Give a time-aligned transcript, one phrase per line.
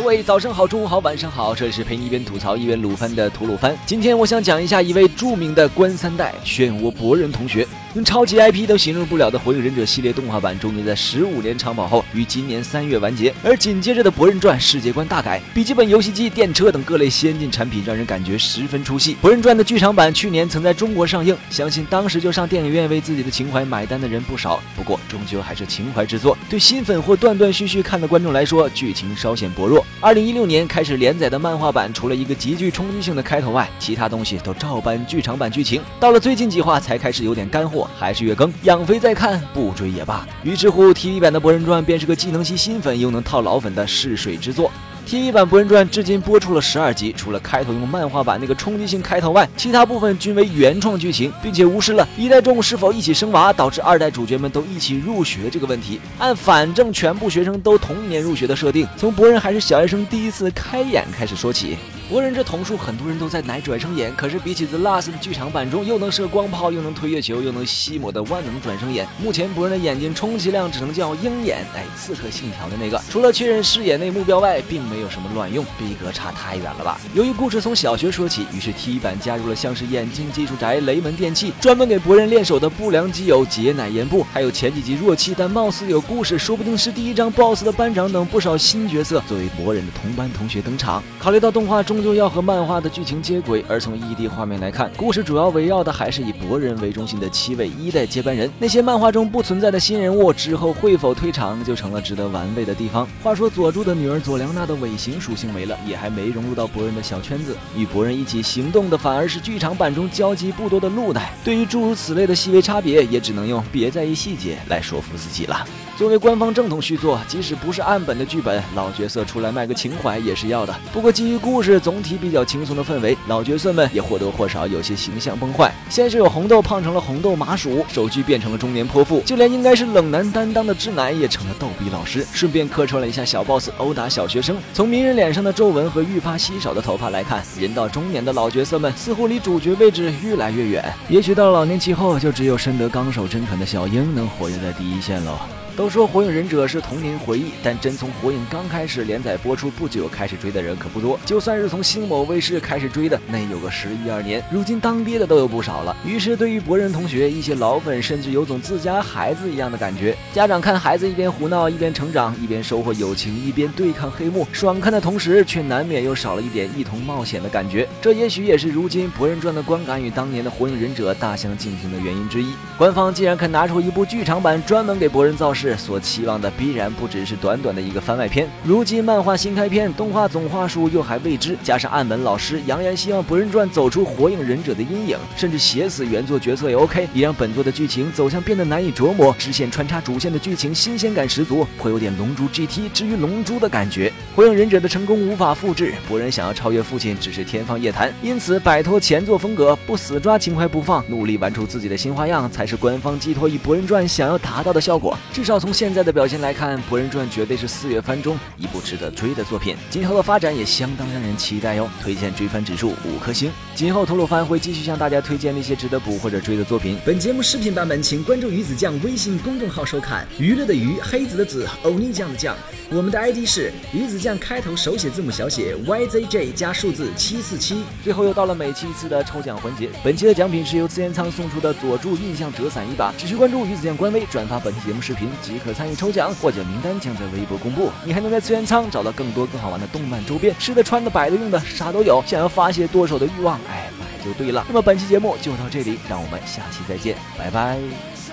[0.00, 3.76] 各位早上好，中午好，晚上好，这里是陪你一边吐槽一边鲁番的吐鲁番。
[3.84, 7.68] 今天我想讲一下一位著名的官三代漩涡博人同学。
[7.94, 13.34] 用超级 IP 都形容不了的《火影忍者》系列动画版，终于在十五年长跑后于今年三月完结。
[13.42, 19.14] 而紧接着的《博人传》世界观大改，笔记本、游戏机、电车等各类先进产品，让人感觉十分出戏。
[19.18, 24.62] 《博人传》的剧场版去年曾在中国上映，相信当时就上电影院为自己的情怀买单的人不少。
[24.76, 29.84] 不过，终究还是情怀之作，对新粉或断断续续看的观众来说，剧情稍显薄弱。
[30.02, 35.82] 二零一六年开始连载的漫画版，除了一个极具冲击性的开头外，其他东西都照搬剧场版剧情。
[35.98, 38.52] 到了最近几话才开始有点干货，还是月更。
[38.62, 40.26] 养肥再看，不追也罢。
[40.42, 44.70] 于是乎，TV 版的《博人传》便是个既能吸新粉又能套老粉的试水之作。
[45.10, 56.00] TV 版《博人传》至今播出了十二集，除了开头用漫画版那个冲击性开头外，其他部分均为原创剧情，并且无视了一代众是否一起生娃导致二代主角们都一起入学这个问题。
[56.20, 61.76] 按反正全部学生都同一年入学的设定，从博人还是小学生第一次开眼开始说起。
[62.10, 73.00] 博人这瞳术，很多人都在奶转生眼，可是比起 The Last 的剧场版中又能射光炮又能推月球又能吸魔的万能转生眼，目前博人的眼睛充其量只能叫鹰眼，哎，刺客信条的那个。
[73.08, 77.00] 除了确认视野内目标外，并没有什么卵用，逼格差太远了吧？
[77.14, 91.00] 由于故事从小学说起，于是 T 版加入了像是眼镜技术宅雷门电器，专门给博人练手的不良基友解奶言部，还有前几集弱气但貌似有故事，说不定是第一章 BOSS 的班长等不少新角色作为博人的同班同学登场。
[91.16, 91.99] 考虑到动画中。
[92.00, 98.50] 终究要和漫画的剧情接轨，而从异地画面来看，故事主要围绕的还是以博人为中心的七位一代接班人。
[98.58, 103.06] 那些漫画中不存在的新人物之后会否退场，就成了值得玩味的地方。
[103.22, 111.34] 话说佐助的女儿佐良娜的尾行属性没了，也还没融入到博人的小圈子，与博人一起行动的反而是剧场版中交集不多的鹿代。
[111.44, 115.66] 对于诸如此类的细微差别，也只能用别在意细节来说服自己了。
[116.00, 120.74] 作为官方正统续作，即使不是岸本的剧本，老角色出来卖个情怀也是要的。
[120.94, 125.70] 不过基于故事总体比较轻松的氛围，老角色们也或多或少有些形象崩坏。
[125.90, 132.26] 先是有红豆胖成了红豆麻薯，手锯变成了中年泼妇，就连应该是冷男担当的智乃也成了逗比老师。
[132.32, 134.56] 顺便客串了一下小 boss 殴打小学生。
[134.72, 140.82] 从鸣人脸上的皱纹和愈发稀少的头发来看，人到中年的老角色们似乎离主角位置越来越远。
[141.10, 145.38] 也许到了老年期后，就只有深得纲手真传的小樱能活跃在第一线喽。
[145.80, 151.18] 都说《火影忍者》是童年回忆，但真从《火影》刚开始连载播出不久开始追的人可不多。
[151.24, 154.44] 就算是从星某卫视开始追的，那也有个十一二年。
[154.52, 155.96] 如今当爹的都有不少了。
[156.04, 160.14] 于是，对于博人同学，一些老粉甚至有种自家孩子一样的感觉。
[160.34, 167.88] 家长看孩子一边胡闹一边成长，一边收获友情，一边对抗黑幕，爽看的同时，却难免又少了一点一同冒险的感觉。
[168.02, 172.52] 这也许也是如今《博人传》的观感与当年的《火影忍者》大相径庭的原因之一。
[172.76, 178.48] 官方既然肯拿出一部剧场版专门给博人造势，所期望的必然不只是短短的一个番外篇。
[178.64, 194.12] 如今漫画新开篇，动画总话数又还未知，加上岸本老师扬言希望《博人传》走出火影忍者的阴影，甚至写死原作角色也 OK，也让本作的剧情走向变得难以琢磨，支线穿插主线的剧情新鲜感十足，颇有点《龙珠 GT》之于《龙珠》的感觉。
[194.34, 205.16] 火影忍者的成功无法复制，博人想要超越父亲只是天方夜谭，因此摆脱前作风格，不死抓情怀不放，努力玩出自己的新花样，才是官方寄托于《博人传》想要达到的效果。
[205.32, 206.00] 至少从现在。
[206.00, 211.86] 的表现来看，《博人传》绝对是四月番中一部值得追的作品，今后的发展也相当让人期待哟。
[212.00, 213.52] 推荐追番指数五颗星。
[213.74, 216.96] 今后吐鲁番会继续向大家推荐那些值得补或者追的作品。
[217.04, 220.26] 本节目视频版本，请关注鱼子酱微信公众号收看。
[220.38, 222.56] 娱乐的娱，黑子的子，欧尼酱的酱。
[222.90, 227.82] 我们的 ID 是鱼子酱，开头手写字母小写 YZJ 加数字七四七。
[228.02, 235.94] 最后又到了每期一次的抽奖环节，本期的奖品是由资源仓送出的佐助印象折伞一把，只需关注鱼子酱官微，转发本期节目视频即可参与。
[235.94, 242.22] 抽奖获奖名单将在微博公布，你还能在资源仓找到更多更好玩的动漫周边，吃的、穿的、摆的、用的，啥都有。
[242.26, 244.64] 想要发泄剁手的欲望，哎，买就对了。
[244.68, 248.29] 那么本期节目就到这里，让我们下期再见，拜拜。